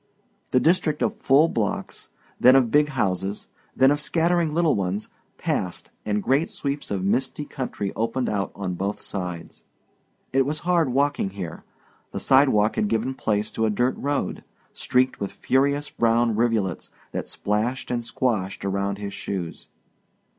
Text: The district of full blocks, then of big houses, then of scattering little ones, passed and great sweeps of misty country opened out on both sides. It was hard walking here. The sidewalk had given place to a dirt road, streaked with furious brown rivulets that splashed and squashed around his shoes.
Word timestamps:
The 0.49 0.59
district 0.59 1.03
of 1.03 1.13
full 1.15 1.47
blocks, 1.47 2.09
then 2.39 2.55
of 2.55 2.71
big 2.71 2.89
houses, 2.89 3.47
then 3.75 3.91
of 3.91 4.01
scattering 4.01 4.51
little 4.51 4.73
ones, 4.73 5.09
passed 5.37 5.91
and 6.07 6.23
great 6.23 6.49
sweeps 6.49 6.89
of 6.89 7.05
misty 7.05 7.45
country 7.45 7.93
opened 7.95 8.27
out 8.27 8.51
on 8.55 8.73
both 8.73 8.99
sides. 9.03 9.63
It 10.33 10.43
was 10.43 10.61
hard 10.61 10.89
walking 10.89 11.29
here. 11.29 11.63
The 12.13 12.19
sidewalk 12.19 12.77
had 12.77 12.87
given 12.87 13.13
place 13.13 13.51
to 13.51 13.67
a 13.67 13.69
dirt 13.69 13.95
road, 13.95 14.43
streaked 14.73 15.19
with 15.19 15.31
furious 15.31 15.91
brown 15.91 16.35
rivulets 16.35 16.89
that 17.11 17.27
splashed 17.27 17.91
and 17.91 18.03
squashed 18.03 18.65
around 18.65 18.97
his 18.97 19.13
shoes. 19.13 19.67